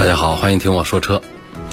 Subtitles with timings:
[0.00, 1.20] 大家好，欢迎听我说车。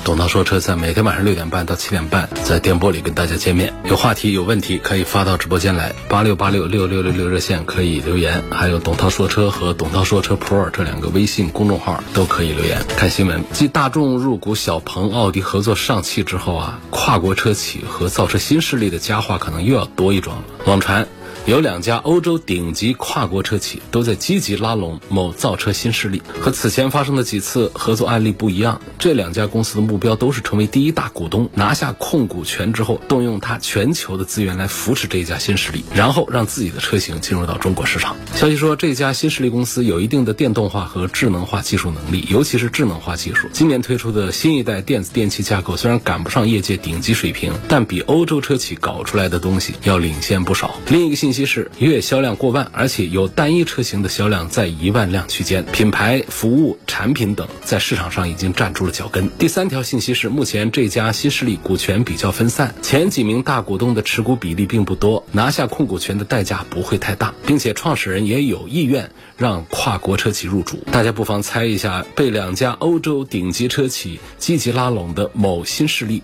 [0.03, 3.73] 董涛说车在每天晚上六点半到七点半在电波里跟大家见面。
[3.85, 12.83] 有话题有问题可以发到直播间来，八六八六六六六六热线可以留言，还有董涛说车和董涛说车 Pro 这两个微信公众号都可以留言。
[12.97, 20.43] 看新闻，继大众入股小鹏、奥迪合作上汽之后啊，跨国车企和造车新势力的佳话可能又要多一桩了。
[20.65, 21.07] 网传。
[21.47, 28.81] 有两家欧洲顶级跨国车企都在积极拉拢某造车新势力，和此前发生的几次合作案例不一样。
[28.99, 38.17] 这两家公司的目标都是成为第一大股东，拿下控股权之后，动用它全球的资源来扶持这一家新势力，然后让自己的车型进入到中国市场。
[38.35, 43.47] 消息说，这家新势力公司有一定的电动化和智能化技术能力，尤其是智能化技术。
[43.53, 50.75] 今年推出的新一代电子电器架构虽然赶不上业界顶级水平，但比欧洲车企搞出来的东西要领先不少。
[50.89, 51.36] 另一个信息。
[51.37, 59.29] 其是月销量过万，而且有单一车型的销量在一万辆区间，品牌、服务、产品等在市场上已经站住了脚跟。
[59.37, 70.83] 第三条信息是，目前这家新势力股权比较分散，前几名大股东的持股比例并不多，拿下控股权的代价不会太大，并且创始人也有意愿让跨国车企入主。
[70.91, 76.23] 大家不妨猜一下，被两家欧洲顶级车企积极拉拢的某新势力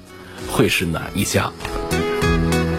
[0.49, 1.53] 会是哪一家？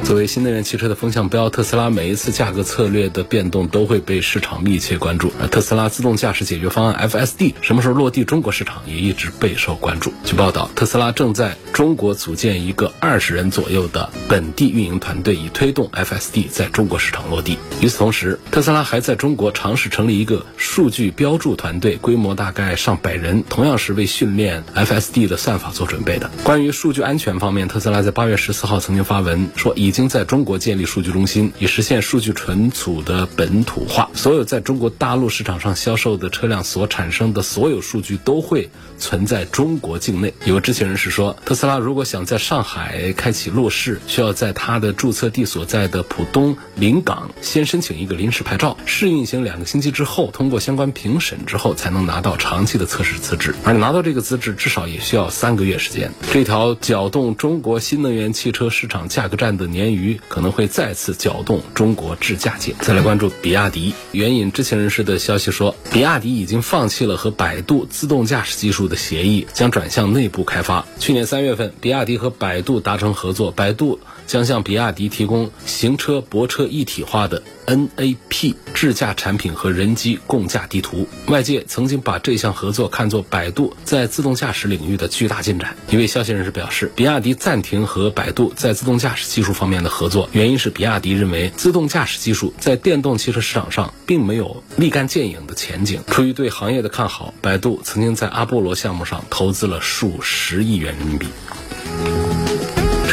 [0.04, 5.32] 作为新能源汽车的风向标，特斯拉每一次价格策略的变动都会被市场密切关注。
[5.40, 10.12] 而特斯拉自动驾驶解决方案 FSD 什么时候落地中国市场，也一直备受关注。
[10.22, 17.56] 据报道，特斯拉正在中国组建一个二十人左右的本地运营团队，以推动 FSD 在中国市场落地。
[17.80, 26.30] 与此同时，特斯拉还在中国尝试成立一个数据标注团队，规模大概上百人，同样是为训练 FSD 的算法做准备的。
[26.42, 29.93] 关于数据安全方面，特斯拉在八月十四号曾经发文说已。
[29.94, 34.10] 已经在中国建立数据中心，以实现数据存储的本土化。
[34.12, 40.34] 所有在中国大陆市场上销售的车辆所产生的所有数据都会存在中国境内。
[40.46, 53.54] 有知情人士说，特斯拉如果想在上海开启落市，需要在它的注册地所在的浦东临港先申请一个临时牌照，试运行两个星期之后，通过相关评审之后，才能拿到长期的测试资质。
[53.62, 56.10] 而拿到这个资质，至少也需要三个月时间。
[56.32, 59.83] 这条搅动中国新能源汽车市场价格战的年。
[59.84, 62.74] 鲶鱼可能会再次搅动中国智驾界。
[62.80, 70.86] 再来关注比亚迪，援引知情人士的消息说，比亚迪已经放弃了和百度自动驾驶技术的协议，将转向内部开发。
[70.98, 74.00] 去年三月份，比亚迪和百度达成合作，百度。
[74.26, 81.08] 将向比亚迪提供行车泊车一体化的 NAP 智驾产品和人机共驾地图。
[81.28, 85.76] 外界曾经把这项合作看作百度在自动驾驶领域的巨大进展。
[85.90, 96.02] 一位消息人士表示，比亚迪暂停和百度在自动驾驶技术方面的合作，原因是比亚迪认为自动驾驶技术在电动汽车市场上并没有立竿见影的前景。
[96.06, 101.26] 出于对行业的看好，百度曾经在阿波罗项目上投资了数十亿元人民币。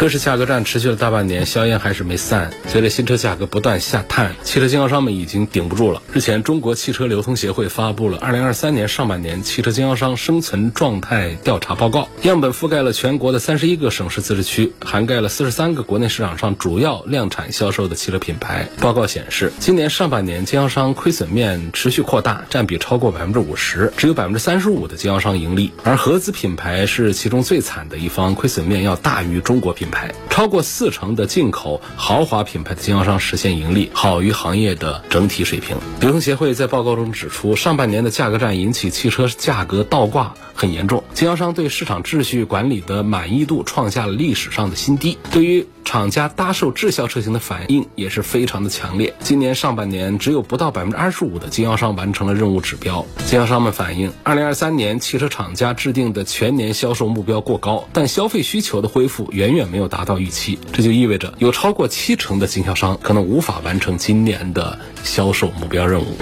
[0.01, 2.51] 车市价格战持续了大半年，硝烟还是没散。
[2.66, 6.01] 随着新车价格不断下探，汽车经销商们已经顶不住了。
[6.12, 18.67] 日前，中国汽车流通协会发布了二零二三年上半年汽车经销商生存状态调查报告，样本覆盖了全国的三十一个省市自治区，涵盖了四十三个国内市场上主要量产销售的汽车品牌。
[18.79, 29.91] 报告显示，今年上半年经销商亏损面持续扩大，占比超过百分之五十，只有百分之三十五的经销商盈利，而合资品牌是其中最惨的一方，亏损面要大于中国品。
[29.91, 35.78] 牌牌超过四成的进口豪华品牌的经销商实现盈利，好于行业的整体水平。
[36.00, 45.17] 流通协会在报告中指出，上半年的价格战引起汽车价格倒挂很严重，经销商对市场秩序管理的满意度创下了历史上的新低。
[45.31, 49.16] 对于厂家搭售滞销车型的反应也是非常的强烈。
[49.22, 53.03] 今年上半年只有不到百分之二十五的经销商完成了任务指标。
[53.25, 60.59] 经销商们反映，二零二三年汽车厂家制定的全年销售目标过高，但消费需求的恢复远远没有达到预期。
[60.72, 66.16] 这就意味着有超过七成的经销商可能无法完成今年的销售目标任务。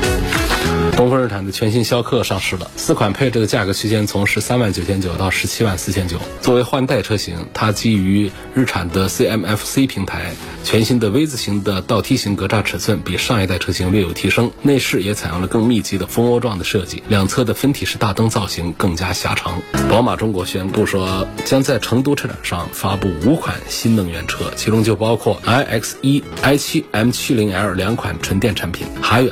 [0.95, 6.17] 东风日产的全新逍客上市了，四款配置的价格区间从十三万九千九到十七万四千九。
[6.41, 10.33] 作为换代车型，它基于日产的 CMF-C 平台，
[10.65, 19.61] 全新的 V 字形的倒梯形格栅尺寸比上一代车型略有提升，内饰也采用了更密集的蜂窝状的设计，两侧的分体式大灯造型更加狭长。
[19.89, 29.31] 宝马中国宣布说，将在成都车展上发布五款新能源车，其中就包括 iX1、i7、M70L 两款纯电产品，还有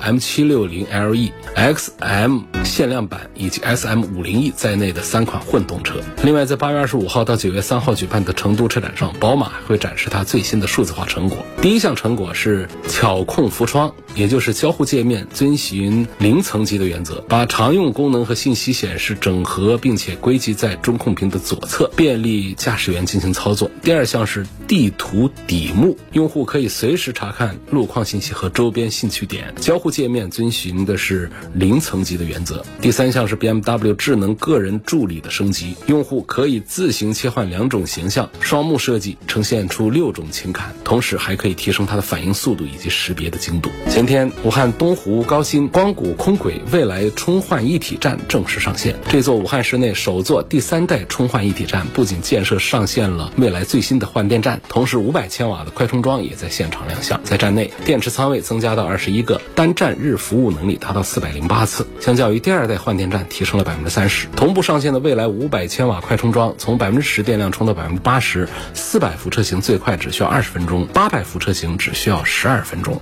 [1.18, 5.96] E X M 限量版以及 SM50E 在内的三款混动车。
[6.24, 11.40] 另外，在八月二十五号到九月三号举办的成都车展上，宝马会展示它最新的数字化成果。
[11.60, 23.72] 第一项成果是巧控浮窗，也就是交互界面遵循零层级的原则，把常用功能和信息显示整合，并且归集在中控屏的左侧，便利驾驶员进行操作。
[23.82, 29.54] 第二项是地图底幕，用户可以随时查看路况信息和周边兴趣点。
[29.62, 32.66] 交互界面遵循的是零层级的原则。
[32.82, 43.70] 第三项是 BMW 智能个人助理的升级，用户可以自行切换两种形象，双目设计呈现出六种情感，同时还可以提升它的反应速度以及识别的精度。
[43.90, 48.98] 前天，武汉东湖高新光谷空轨未来充换一体站正式上线。
[49.08, 57.20] 这座武汉市内首座第三代充换一体站，不仅建设上线了未来最新的换电站，同时五百千瓦的快充桩也在现场亮相。
[57.24, 64.28] 在站内，电池仓位增加到二十一个，单站日服务能力达到四百零八次，相较于第二代换电站提升了百分之三十。
[64.36, 73.02] 同步上线的未来五百千瓦快充桩，从百分之十电量充到百分之八十，四百伏车型最快只需要二十分钟，八百伏车型只需要十二分钟。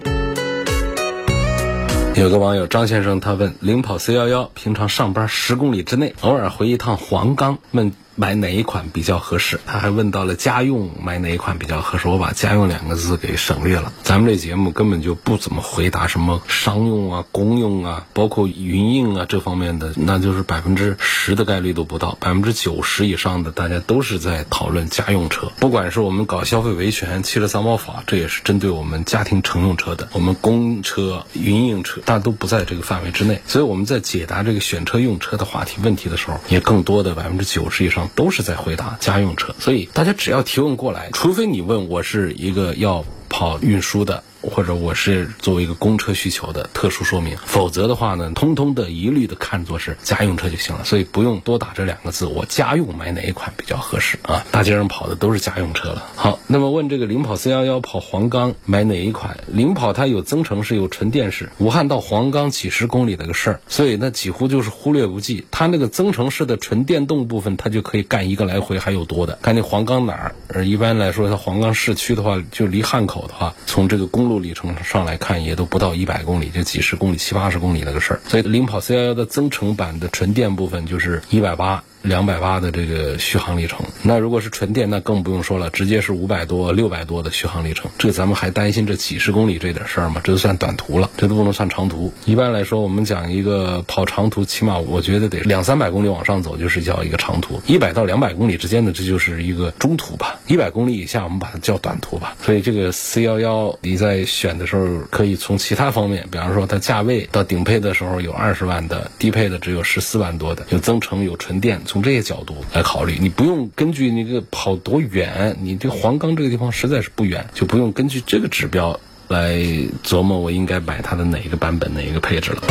[2.15, 7.91] 有个网友张先生，他问领跑 C 幺幺，平常上班十公里之内，偶尔回一趟黄冈，问。
[8.15, 9.59] 买哪一款比较合适？
[9.65, 13.91] 他还问到了家用买哪一款比较合适，我把家用两个字给省略了。
[14.03, 25.51] 咱们这节目根本就不怎么回答什么商用啊、公用啊，包括云印啊这方面的，那就是百分之十的概率都不到，百分之九十以上的大家都是在讨论家用车。
[25.59, 33.41] 不管是我们搞消费维权、汽车三包法，这也是针对我们家庭乘用车的；我们公车、云印车，大都不在这个范围之内。
[33.45, 38.04] 所以我们在解答这个选车用车的话题问题的时候，也更多的百分之九十以上。
[38.13, 44.23] 都是在回答家用车，所以大家只要提问过来，除非你问我是一个要跑运输的。
[44.49, 52.25] 或者我是作为一个公车需求的特殊说明，否则的话呢，通通的一律的看作是家用车就行了，所以不用多打这两个字。
[52.25, 54.45] 我家用买哪一款比较合适啊？
[54.51, 56.05] 大街上跑的都是家用车了。
[56.15, 59.37] 好，那么问这个领跑 C 幺幺跑黄冈买哪一款？
[59.47, 65.45] 领跑它有增程式，有纯电式，武汉到黄冈几十公里的个事儿，所以那几乎就是忽略不计。
[65.49, 69.39] 它那个增程式的纯电动部分，它就可以干一个来回还有多的。
[69.41, 70.35] 看那黄冈哪儿？
[70.47, 74.34] 呃，一般来说，它黄冈市区的话，就离汉口的话，从这个公路。
[74.39, 78.19] 里程上来看，也都不到一百公里，就几十公里、七八十公里那个事儿。
[78.27, 81.83] 所以领跑 C 幺幺的增程版的纯电部分就是一百八。
[82.05, 87.89] 两百八的这个续航里程，那如果是纯电，那更不用说了，直接是五百多、六百多的续航里程。
[87.97, 90.21] 这咱们还担心这几十公里这点事儿吗？
[90.23, 92.13] 这都算短途了，这都不能算长途。
[92.25, 97.59] 一般来说，我们讲一个跑长途，起码我觉得得两三百公里往上走，就是叫一个长途。
[97.65, 100.39] 一百到两百公里之间的，这就是一个中途吧。
[100.47, 102.35] 一百公里以下，我们把它叫短途吧。
[102.41, 112.57] 所以这个 C 幺幺，你在选的时候，可以从其他方面，比方说它价位到顶配的时候有二十万的，低配的只有十四万多的，有增程有纯电，从这些角度。
[112.73, 118.99] 来考虑，你不用根据那个跑多远，你这黄冈这个地方实在是不远，就不用根据这个指标
[119.29, 119.55] 来
[120.03, 122.61] 琢磨我应该买它的哪一个版本哪一个配置了。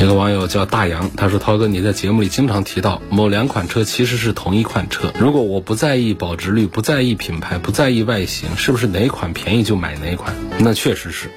[0.00, 10.34] 有个网友叫大洋，他说：“涛哥，你在节目里经常提到某两款车其实是同一款车，如果我不在意保值率，不在意品牌，不在意外形，是不是哪款便宜就买哪款？
[10.58, 11.30] 那确实是，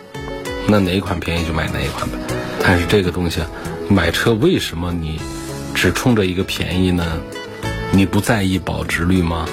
[0.68, 2.18] 那哪款便宜就买哪一款呗。
[2.64, 3.42] 但是这个东西，
[3.92, 5.22] 买车为什么你？”
[5.82, 7.22] 只冲着一个便宜呢？
[7.94, 9.48] 你不在意保值率吗？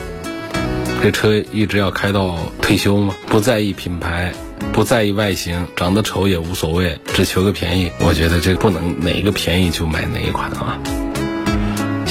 [1.01, 3.15] 这车一直要开到退休吗？
[3.29, 4.33] 不在意品牌，
[4.73, 7.93] 不在意外形，长得丑也无所谓，只求个便宜。
[8.01, 10.77] 我觉得这不能哪个便宜就买哪一款啊。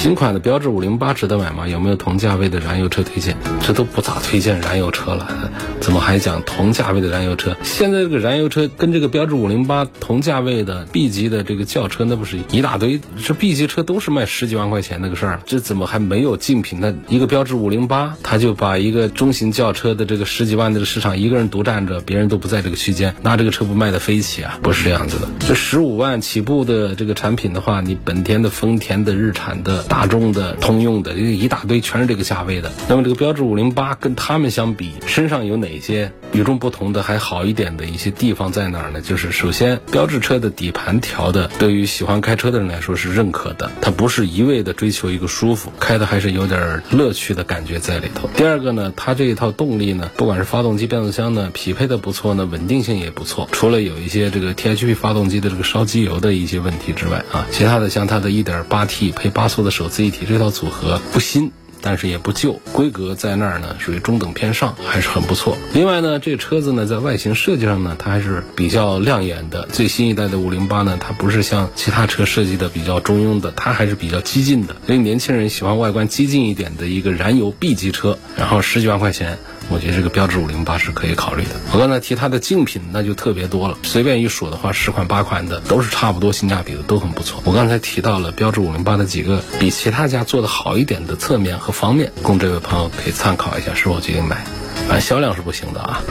[0.05, 1.67] 新款的标致五零八值得买吗？
[1.67, 3.35] 有没有同价位的燃油车推荐？
[3.59, 7.57] 这都不咋推荐燃油车了，怎么还讲同价位的燃油车？
[7.63, 13.01] 现在这个燃油车跟这个标致五零八同价位的 B 级的这个轿车，那不是一大堆？
[13.25, 16.79] 这 B 级车都是卖十几万块钱那个事儿，这怎么还没有竞品？
[16.79, 24.59] 那一个标致五零八，他就把一个中型轿车的这个十几万的市场一个人独占着，别人都不在这个区间，那这个车不卖的飞起啊？
[24.61, 25.27] 不是这样子的。
[25.39, 29.83] 这十五万起步的这个产品的话，你本田的、丰田的、日产的。
[29.95, 32.69] 大众的、通用的，一大堆全是这个价位的。
[32.89, 38.99] 那么这个标致五零八跟他们相比，身上有哪些与众不同的、还好一点的一些地方在哪儿呢？
[38.99, 48.29] 就是首先，标致车的底盘调的，对于喜欢开车的人来说是认可的，它不是一味的追求一个舒服，开的还是有点乐趣的感觉在里头。
[48.35, 53.47] 第二个呢，它这一套动力呢，不管是发动机、变速箱呢，匹配的不错呢，稳定性也不错。
[53.53, 61.51] 除了有一些这个 THP 发动机的这个烧机油的一些问题之外啊，其他的像它的 1.8T 配八速的手我自己提这套组合不新。
[61.81, 65.55] 但是也不旧，规格在那儿呢，属于中等偏上，还是很不错。
[65.71, 69.67] 另外呢，这个车子呢，在外形设计上呢，它还是比较亮眼的。
[69.71, 74.75] 最新一代的五零八呢，它不是像其他车设计的比较中庸的，它还是比较激进的。
[74.87, 79.37] 所以年轻人喜欢外观激进一点的一个燃油 B 级车，然后十几万块钱。
[79.69, 81.49] 我觉得这个标致五零八是可以考虑的。
[81.73, 83.77] 我刚才提它的竞品，那就特别多了。
[83.83, 87.41] 随便一数的话，十款八款的都是差不多性价比的，都很不错。
[87.45, 94.45] 我刚才提到了标致五零八的几个比其他家做的好一点的侧面和方面，供这位朋友可以参考一下，是否决定买。
[94.87, 96.01] 反正销量是不行的啊。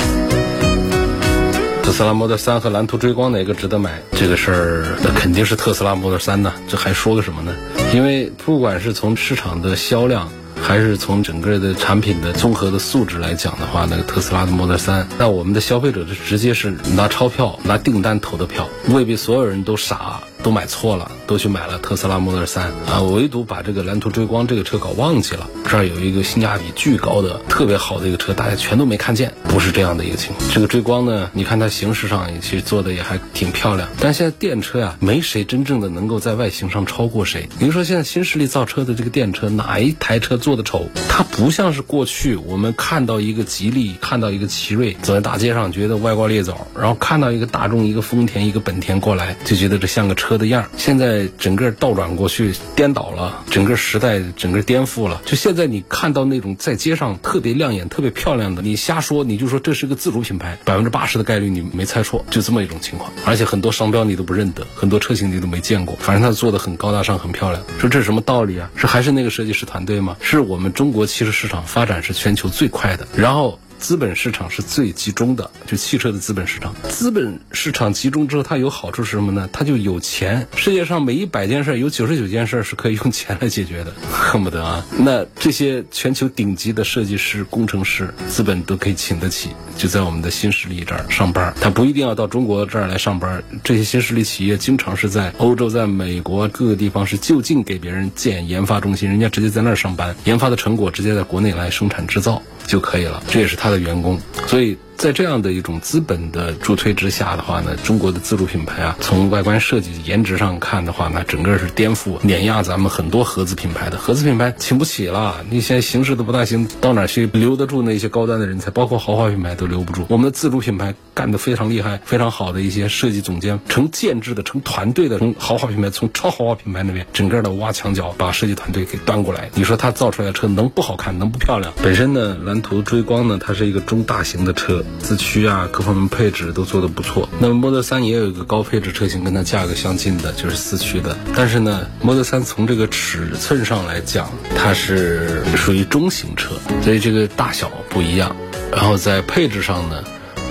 [1.84, 4.00] 特斯拉 Model 3和蓝图追光哪个值得买？
[4.12, 7.54] 这个事儿那肯定是特斯拉 Model 3呢，这还说个什么呢？
[7.94, 10.28] 因为不管是从市场的销量。
[10.66, 20.23] 还是从整个的产品的综合的素质来讲的话，那个特斯拉的 Model 三那我们的消费者是直接是拿钞票、拿订单投的票，未必所有人都傻。
[20.44, 25.48] 都买错了，都去买了特斯拉 Model 3啊，唯独把这个蓝图追光这个车搞忘记了。
[25.66, 30.46] 这儿有一个性价比巨高的、特别好的一个车，大家全都没看见，不是这样的一个情况。
[30.52, 37.48] 这个追光呢，你看它形式上其实做的也还挺漂亮，但现在电车呀，没谁真正的能够在外形上超过谁。
[37.58, 40.84] 比如说现在新势力造车的这个电车，哪一台车做的丑？
[41.08, 50.33] 它不像是过去我们看到一个吉利、看到一个奇瑞走在大街上觉得外挂裂枣，然后看到一个大众、一个丰田、一个本田过来就觉得这像个车。
[50.38, 55.20] 的样，现在整个倒转过去，颠倒了，整个时代整个颠覆了。
[55.24, 63.12] 就现在你看到那种在街上特别亮眼、特别漂亮的，你瞎说，你就说这是个自主品牌，百分之八十的概率你没猜错，就这么一种情况。
[63.24, 67.62] 而且很多商标你都不认得，很多车型你都没见过，反正它做的很高大上、很漂亮。
[67.78, 68.70] 说这是什么道理啊？
[68.76, 70.16] 是还是那个设计师团队吗？
[70.20, 73.58] 是我们中国汽车市场发展是全球最快的，然后。
[73.84, 76.74] 资本市场是最集中的，就汽车的资本市场。
[76.88, 79.46] 资本市场集中之后，它有好处是什么呢？
[79.52, 80.48] 它就有钱。
[80.56, 84.82] 世界上每一百件事，有九十九件事是可以用钱来解决的， 恨不得啊。
[84.96, 91.52] 那这些全球顶级的设计师、工程师，资本都可以请得起，就在我们的新势力这儿上班。
[91.60, 93.44] 他不一定要到中国这儿来上班。
[93.62, 102.40] 这些新势力企业经常是在欧洲、在美国各个地方是就近给别人建研发中心，人家直接在那儿上班，研发的成果直接在国内来生产制造。
[102.66, 104.76] 就可以了，这也是他的员工，所以。
[104.96, 113.98] 在这样的一种资本的助推之下的话呢，中国的自主品牌啊，从外观设计、颜值上看的话，那整个是颠覆、碾压咱们很多合资品牌的。
[113.98, 118.70] 合资品牌请不起了，你现在形势都不大行，到哪去留得住那些高端的人才？
[118.70, 120.06] 包括豪华品牌都留不住。
[120.08, 129.50] 我们的自主品牌干得非常厉害、非常好的一些设计总监，成建制的、成团队的，从豪华品牌、从超豪华品牌那边，整个的挖墙脚，把设计团队给端过来。
[129.54, 131.72] 你说他造出来的车能不好看、能不漂亮？
[131.82, 134.82] 本身呢，蓝图追光呢，它是一个中大型的车。
[135.00, 137.28] 四驱啊，各方面配置都做得不错。
[137.38, 141.16] 那么 Model 3也有一个高配置车型，跟它价格相近的，就是四驱的。
[141.34, 146.50] 但是呢，Model 3从这个尺寸上来讲，它是属于中型车，
[146.82, 148.34] 所以这个大小不一样。
[148.72, 150.02] 然后在配置上呢。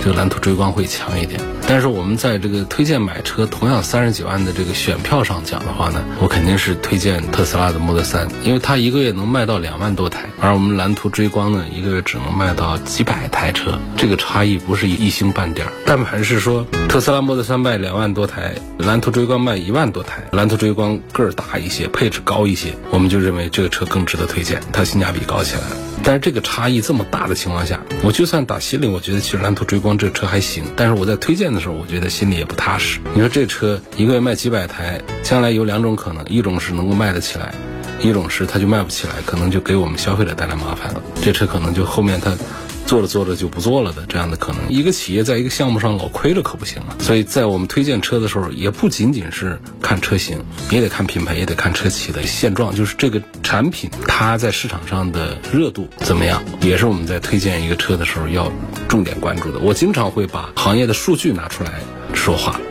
[0.03, 15.65] 这个蓝图追光会强一点，但是我们在这个推荐买车同样三十几万的这个选票上讲的话呢，我肯定是推荐特斯拉的 Model 3，因为它一个月能卖到两万多台，而我们蓝图追光呢，一个月只能卖到几百台车，这个差异不是一星半点。
[15.86, 25.77] 但凡是说特斯拉 Model 3卖两万多台，蓝图追光卖一万多台，蓝图追光个儿大一些，配置高一些，我们就认为这个车更值得推荐，它性价比高起来了。
[26.03, 30.65] 但是这个差异这么大的情况下，我就算打心里，我觉得其实蓝图追光这车还行。
[30.75, 33.00] 但是我在推荐的时候，我觉得心里也不踏实。
[33.13, 37.55] 你说这车一个月卖几百台，将来有两种可能：一种是能够卖得起来，
[38.01, 41.01] 一种是它就卖不起来，可能就给我们消费者带来麻烦了。
[41.22, 42.36] 这车可能就后面它。
[42.93, 46.95] 做着做着就不做了的这样的可能，一个企业在一个项目上老亏着可不行啊。
[47.00, 50.38] 所以在我们推荐车的时候，也不仅仅是看车型，
[50.69, 58.51] 也得看品牌，也得看车企的现状，就是这个产品它在市场上的热度怎么样，也是我们在推荐一个车的时候要
[58.88, 59.57] 重点关注的。
[59.57, 61.71] 我经常会把行业的数据拿出来
[62.13, 62.62] 说话。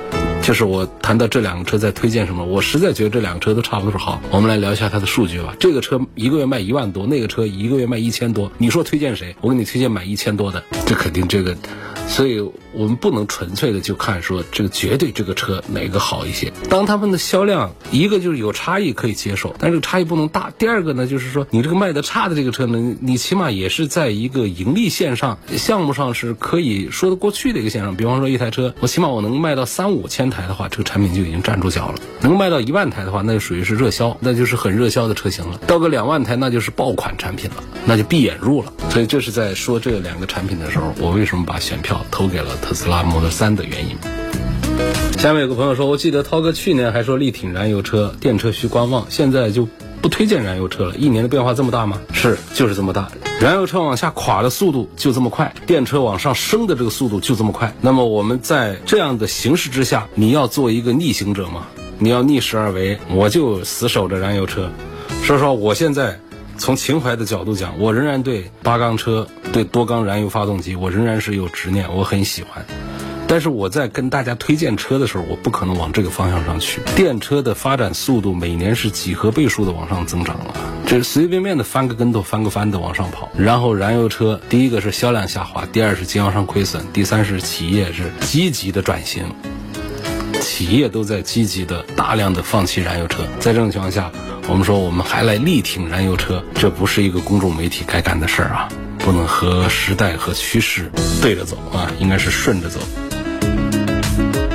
[0.43, 4.21] 就是我谈到这两个车在推荐什么，我实在觉得这两个车都差不多好。
[4.31, 5.55] 我们来聊一下它的数据吧。
[5.59, 9.35] 这个车一个月卖一万多，那个车一个月卖一千多，你说推荐谁？
[9.41, 11.57] 我给你推荐买一千多的，这肯定这个。
[12.12, 12.38] 所以
[12.75, 16.52] 我们不能纯粹的就看说这个绝对这个车哪个好一些。
[16.69, 20.52] 当他们的销量一个就是有差异可以接受，但是这个差异不能大。
[20.59, 27.97] 第二个呢，就是说你这个卖的差的这个车呢，你起码也是在一个盈利线上、项目上是可以说得过去的一个线上。
[27.97, 31.95] 比方说一台车，我起码我能卖到三五千台的话，这个产品就已经站住脚了。
[32.21, 35.59] 能卖到一万台的话，那就属于是热销，那就是很热销的车型了。
[35.66, 38.71] 到个两万台，那就是爆款产品了，那就闭眼入了。
[38.93, 42.05] 所以这是在说这两个产品的时候，我为什么把选票。
[42.11, 43.97] 投给了特斯拉 Model 3的原因。
[45.19, 49.67] 下面有个朋友说，我记得涛哥去年还说力挺燃油车，电车需观望，现在就
[50.03, 50.95] 不推荐燃油车了。
[50.97, 52.03] 一年的变化这么大吗？
[52.13, 53.11] 是，就是这么大。
[53.41, 57.75] 燃油车往下垮的速度就这么快，电车往上升的这个速度就这么快。
[57.81, 61.67] 那么我们在这样的形势之下，你要做一个逆行者吗？
[61.99, 64.71] 你要逆势而为，我就死守着燃油车。
[65.23, 66.21] 说实话，我现在。
[66.62, 72.64] 从情怀的角度讲，我仍然对八缸车、对多缸燃油发动机，我仍然是有执念，我很喜欢。
[73.26, 76.81] 但是我在跟大家推荐车的时候，我不可能往这个方向上去。
[76.95, 80.54] 电车的发展速度每年是几何倍数的往上增长了，
[80.87, 83.28] 这随随便便的翻个跟头、翻个翻的往上跑。
[83.37, 89.25] 然后燃油车，第一个是销量下滑，第二是经销商亏损，第三是企业是积极的转型，
[90.40, 93.25] 企业都在积极的大量的放弃燃油车。
[93.40, 94.12] 在这种情况下。
[94.49, 98.69] 我们说，我们还来力挺燃油车，这不是一个公众媒体该干的事儿啊！
[98.99, 102.81] 不能和时代和趋势对着走啊，应该是顺着走。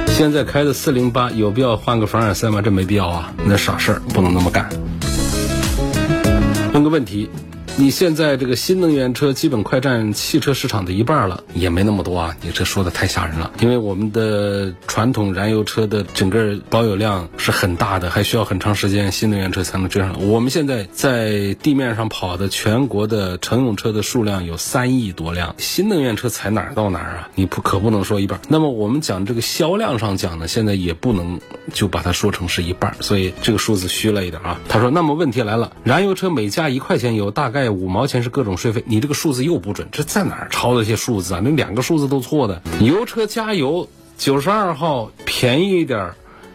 [0.08, 2.62] 现在开的四零八有必要换个凡尔赛吗？
[2.62, 4.70] 这没必要啊，那傻事儿，不能那么干。
[6.74, 7.30] 问个问题。
[7.80, 12.36] 你现在这个新能源车基本快占汽车市场的一半了，也没那么多啊！
[12.42, 20.28] 你这说的太吓人了，因为我们的传统燃油车的整个保有量是很大的，还需要很长时间新能源车才能追上。
[20.28, 27.30] 我们现在在地面上跑的全国的乘用车的数量有三亿多辆，新能源车才哪儿到哪儿啊？
[27.36, 28.40] 你不可不能说一半。
[28.48, 31.40] 那么我们讲这个销量上讲呢，现在也不能
[31.74, 34.60] 就把它说成是一半，所以这个数字虚了一点啊。
[34.68, 37.67] 他说，那么问题来了，燃油车每加一块钱油，大概。
[37.70, 41.42] 五毛钱是各种税费，你这个数字又不准，这在哪儿抄的些数字啊？
[41.44, 42.62] 那两个数字都错的。
[42.80, 46.12] 油车加油九十二号便宜一点，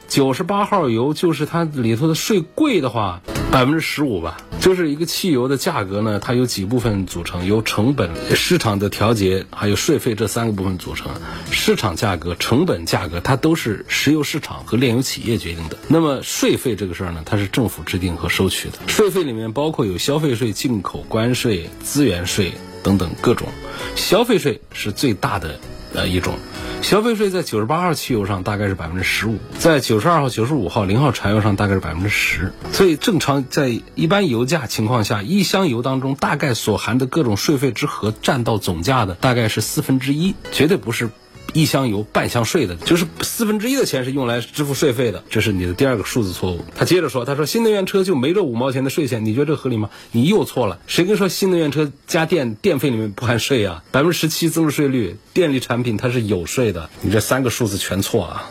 [0.09, 3.21] 九十八号油就是它里头的税贵的话，
[3.53, 4.39] 百分之十五吧。
[4.61, 11.13] 就是一个汽油的价格呢，它有几部分组成，由成本、市场的调节还有税费这三个部分组成。
[11.51, 15.77] 市场价格、成本价格，它都是石油市场和炼油企业决定的。
[15.89, 18.79] 那么税费这个事儿呢，它是政府制定和收取的。
[18.87, 22.53] 税费里面包括有消费税、进口关税、资源税
[22.83, 23.49] 等等各种。
[23.97, 25.61] 消费税是最大的
[25.95, 26.35] 呃一种。
[26.83, 41.09] 消费税在九十八号汽油上大概是百分之十五，在九十二号、九十五号零号柴油上大概是百分之十，所以正常在一般油价情况下，一箱油当中大概所含的各种税费之和占到总价的大概是四分之一，绝对不是。
[41.53, 46.65] 一箱油半箱税的，就是四分之一的钱是用来支付税费的，这是你的第二个数字错误。
[46.75, 49.91] 他接着说，他说新能源车就没这五毛钱的税钱，你觉得这合理吗？
[50.13, 53.83] 你又错了，谁跟你说新能源车加电电费里面不含税啊？
[53.91, 58.51] 百分之十七增值税率，电力产品它是有税的，你这三个数字全错啊。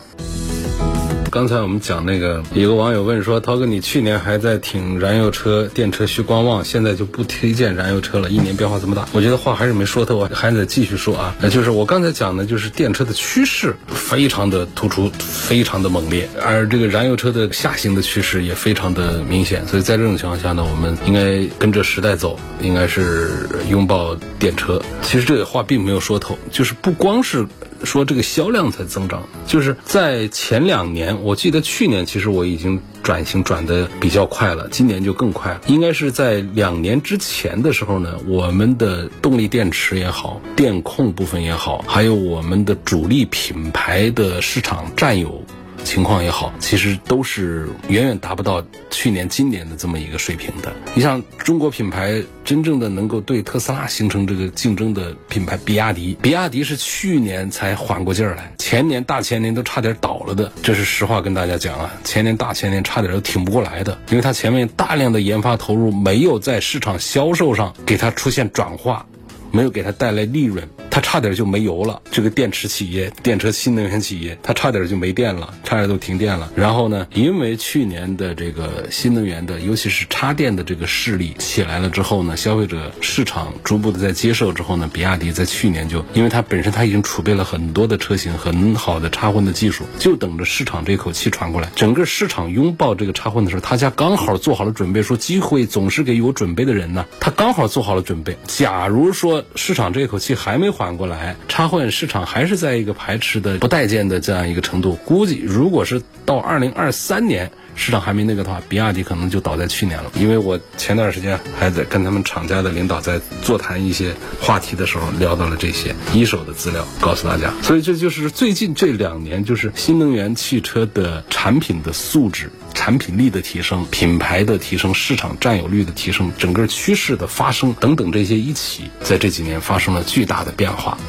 [1.32, 8.30] 刚才我们讲那个，有个网友问说：“涛哥，你去年还在挺燃油车，电车需观望，现在就不推荐燃油车了？
[8.30, 11.34] 一年变化这么大，我觉得话还是没说透，我还得继续说啊。
[11.50, 19.66] 就是我刚才讲的，就是电车的趋势非常的突出，非常的猛烈，而这个燃油车的下行的趋势也非常的明显。
[19.66, 24.82] 所以在这种情况下呢，我们应该跟着时代走，应该是拥抱电车。
[25.02, 27.48] 其实这个话并没有说透，就是不光是。”
[27.84, 35.62] 说这个销量在增长，就是在前两年，我记得去年其实我已经转型转的比较快了，今年就更快了。
[35.68, 45.44] 应该是在两年之前的时候呢，我们的动力电池也好，电控部分也好，还有我们的主力品牌的市场占有。
[45.84, 50.72] 情况也好，其实都是远远达不到去年、今年的这么一个水平的。
[50.94, 60.52] 你像中国品牌真正的能够对特斯拉形成这个竞争的品牌，比亚迪，比亚迪是去年才缓过劲儿来，前年大前年都差点倒了的。
[60.64, 69.06] 这是实话跟大家讲啊，前年大前年差点都挺不过来的，因为它前面大量的研发投入没有在市场销售上给它出现转化，
[69.52, 70.68] 没有给它带来利润。
[70.92, 72.02] 它差点就没油了。
[72.12, 76.52] 这个电池企业、电车新能源企业，它差点就没电了，差点都停电了。
[76.56, 91.72] 然后呢，因为去年的这个新能源的，尤其是插电的这个势力起来了之后呢，消费者市场逐步的在接受之后呢，比亚迪在去年就，因为它本身它已经储备了很多的车型，很好的插混的技术，就等着市场这口气传过来。
[91.76, 97.06] 整个市场拥抱这个插混的时候，他家刚好做好了准备，说机会总是给有准备的人呢。
[97.20, 98.38] 他刚好做好了准备。
[98.46, 107.52] 假如说市场这口气还没缓反过来，插混市场还是在一个排斥的不待见的这样一个程度，估计如果是到二零二三年。
[107.82, 110.12] 市场还没那个的话，比亚迪可能就倒在去年了。
[110.14, 117.52] 因为我前段时间还在跟他们厂家的领导在座谈一些话题的时候，聊到了这些一手的资料，告诉大家。
[117.64, 131.00] 所以这就是最近这两年，就是新能源汽车的产品的素质、产品力的提升、品牌的提升、市场占有率的提升、整个趋势的发生等等这些一起，在这几年发生了巨大的变化。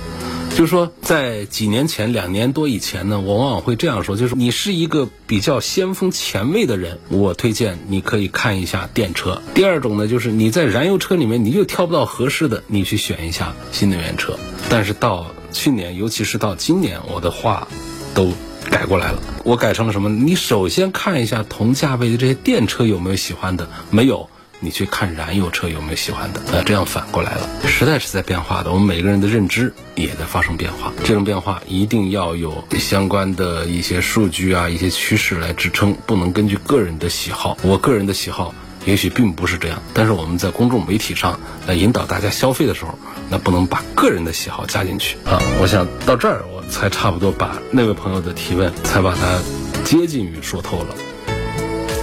[0.54, 9.40] 就是说，在几年前、两年多以前呢，我往往会这样说：，就是你是一个比较先锋前卫的人，我推荐你可以看一下电车。
[9.54, 14.38] 第二种呢，就是你在燃油车里面你就挑不到合适的，你去选一下新能源车。
[14.68, 17.66] 但是到去年，尤其是到今年，我的话
[18.14, 18.30] 都
[18.70, 19.18] 改过来了。
[19.44, 20.10] 我改成了什么？
[20.10, 24.28] 你首先看一下同价位的这些电车有没有喜欢的，没有。
[24.64, 26.40] 你去看燃油车有没有喜欢的？
[26.52, 30.92] 那这样反过来了，时代是在变化的，我们每个人的认知也在发生变化。
[31.04, 37.58] 这种变化一定要有相关的一些数据啊、一些趋势来支撑，不能根据个人的喜好。
[37.62, 38.54] 我个人的喜好
[38.86, 42.96] 也许并不是这样，但是我们在公众媒体上来引导大家消费的时候，
[43.28, 45.42] 那不能把个人的喜好加进去啊。
[45.60, 49.40] 我想到这儿，我才差不多把那位朋友的提问才把它
[49.84, 50.94] 接近于说透了。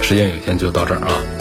[0.02, 1.39] 时间有限，就到这儿啊。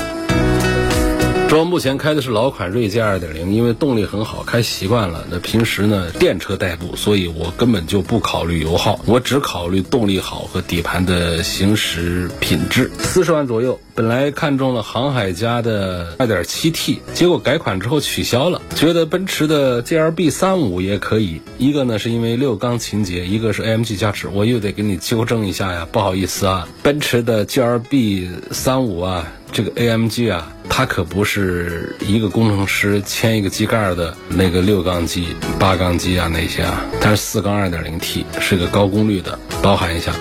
[1.50, 5.26] 说目前开的是老款锐界2.0，因为动力很好，开习惯了。
[5.32, 12.92] 那平时呢，电车代步，所以我根本就不考虑油耗，我只考虑动力好和底盘的行驶品质。
[13.00, 18.62] 四十万左右，本来看中了航海家的 2.7T，结果改款之后取消了。
[18.76, 29.34] 觉得奔驰的 GLB 35也可以，一个呢是因为六缸情节，一个是 AMG 加持，我又得给你纠正一下呀，不好意思啊，奔驰的 GLB 35啊。
[29.52, 40.14] 这个 AMG 啊，它可不是一个工程师牵一个机盖的那个六缸机、八缸机啊那些啊，它是四缸 2.0T，是个高功率的，包含一下。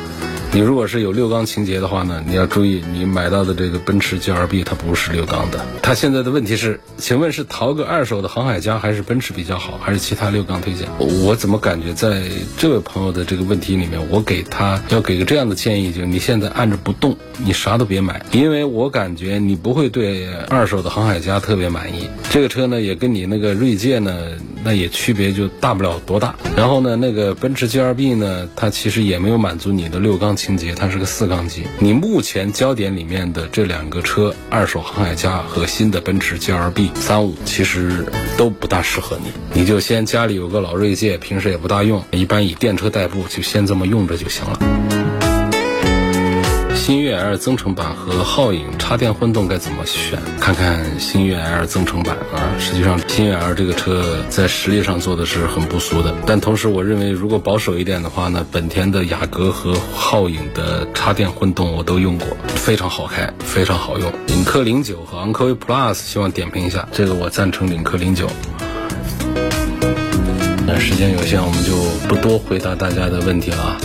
[0.51, 5.65] 你如果是有六缸情节的话呢，你要注意，你买到的这个奔驰 GLB 它不是六缸的。
[5.83, 10.89] 它现在的问题是，请问是淘个二手的航海家还是奔驰比较好，还是其他六缸推荐？
[10.99, 12.23] 我怎么感觉在
[12.57, 22.09] 这位朋友的这个问题里面，我给他要给个这样的建议，就你现在按着不动，你啥都别买，因为我感觉你不会对二手的航海家特别满意。
[22.31, 24.31] 这个车呢，也跟你那个锐界呢，
[24.65, 26.35] 那也区别就大不了多大。
[26.57, 30.38] 然后呢，那个奔驰 GLB 呢，它其实也没有满足你的六缸。
[30.39, 31.65] 清洁，它是个四缸机。
[31.81, 39.33] 你目前焦点里面的这两个车，二手航海家和新的奔驰 GLB 三五，其实都不大适合你。
[39.53, 44.98] 你就先家里有个老锐界，平时也不大用，一般以电车代步，就先这么用着就行了。
[46.89, 50.19] 新悦 L 增程版和皓影插电混动该怎么选？
[50.41, 52.49] 看看新悦 L 增程版啊。
[52.59, 56.15] 实际上，新悦 L 这个车在实力上做的是很不俗的。
[56.25, 64.11] 但同时，我认为如果保守一点的话呢，本田的雅阁和皓影的插电混动我都用过，非常好开，非常好用。
[64.27, 66.89] 领克零九和昂科威 Plus，希望点评一下。
[66.91, 68.27] 这个我赞成领克零九。
[70.67, 71.75] 那时间有限，我们就
[72.09, 73.77] 不多回答大家的问题了。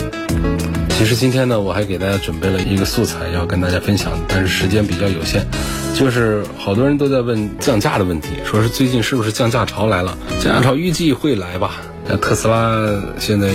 [0.96, 5.44] 其实今天呢，我还给大家准备了一个素材要跟大家分享，但是时间比较有限，
[5.92, 10.16] 就是好多人都在问降价的问题，说是最近是不是降价潮来了？
[10.40, 11.82] 降价潮预计会来吧。
[12.06, 13.50] 那特斯拉现在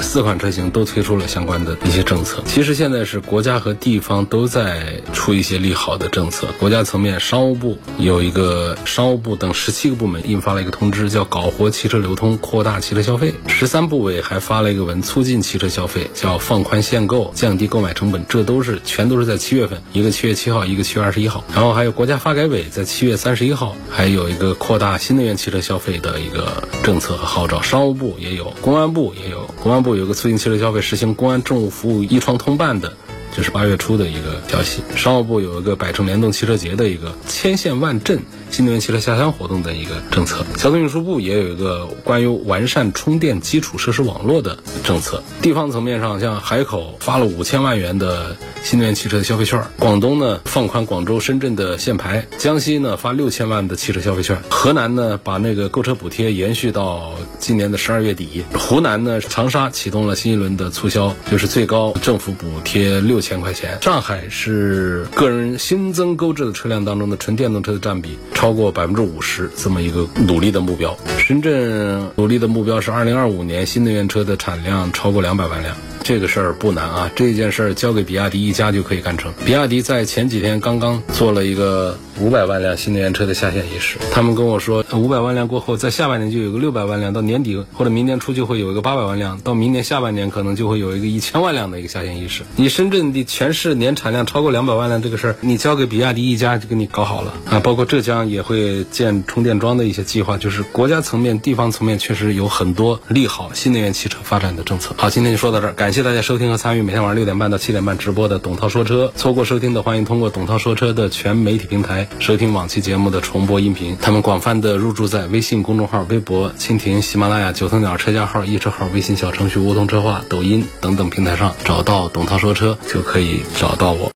[0.00, 2.42] 四款车型都推出了相关的一些政策。
[2.46, 6.48] 其实现在是国家和地方都在出一些利好的政策。
[6.58, 13.34] 国家层面，商务部有一个商务部等十七个部门印发了一个通知，叫搞活汽车流通，扩大汽车消费。
[13.46, 18.24] 十三部委还发了一个文，促进汽车消费，叫放宽限购，降低购买成本。
[18.28, 21.44] 这都是全都是在七月份，一个七月七号，一个七月二十一号。
[21.54, 27.60] 然后还有国家发改委在七月三十一号还有一个扩大新能源汽车消费的一个政策和号召。
[27.60, 29.50] 商商务部也有，公安部也有。
[29.60, 32.96] 公安部有个促进汽车消费、实行公安政务服务一窗通办的，
[33.34, 34.82] 这是八月初的一个消息。
[34.94, 40.44] 商务部有一个百城联动汽车节的一个千县万镇新能源汽车下乡活动的一个政策。
[40.56, 45.22] 交通运输部也有一个关于完善充电基础设施网络的政策。
[45.40, 63.78] 地方层面上，像海口发了五千万元的新能源汽车的消费券，广东呢放宽广州、深圳的限牌，江西呢发六千万的汽车消费券，河南呢把那个购车补贴延续到今年的十二月底，湖南呢长沙启动了新一轮的促销，就是最高政府补贴六千块钱。
[63.80, 70.94] 上海是个人新增购置的车辆当中的纯电动车的占比超过百分之五十，这么一个努力的目标。
[71.16, 75.74] 深圳努力的目标是二零二五年新能源车的产量超过两百万辆。
[76.02, 79.32] 这个事儿不难啊，这件事儿交给比亚迪一家就可以干成。
[79.44, 92.42] 比亚迪在前几天刚刚做了一个五百万辆新能源车的下线仪式，他们跟我说，五百万辆过后，在下半年就有个六百万辆，到年底或者明年初就会有一个八百万辆，到明年下半年可能就会有一个一千万辆的一个下线仪式。
[92.56, 97.60] 你深圳的全市年产量超过两百万辆这个事儿，你交给比亚迪一家就给你搞好了啊。
[97.60, 104.94] 包括浙江也会建充电桩的一些计划，就是国家层面、地方层面确实有很多利好新能源汽车发展的政策。
[104.98, 109.12] 好，今天就说到这儿，感感谢大家收听和参与每天晚上六点半到七点半直播的董涛说车。
[109.14, 113.98] 错过收听的，欢迎通过董涛说车的全媒体平台收听往期节目的重播音频。
[114.00, 124.10] 他们广泛的入驻在微信公众号、微博、蜻蜓、喜马拉雅、九头鸟车架号、易车号、微信小程序梧桐车话、抖音等等平台上找到董涛说车，就可以找到我。